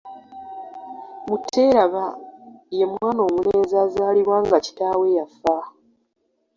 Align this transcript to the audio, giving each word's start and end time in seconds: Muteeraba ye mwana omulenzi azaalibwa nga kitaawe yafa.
Muteeraba 1.27 2.05
ye 2.77 2.85
mwana 2.93 3.21
omulenzi 3.27 3.75
azaalibwa 3.85 4.37
nga 4.45 4.57
kitaawe 4.65 5.05
yafa. 5.17 5.55